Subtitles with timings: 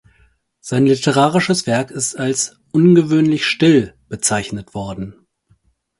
[0.61, 5.27] Sein literarisches Werk ist als „ungewöhnlich still“ bezeichnet worden.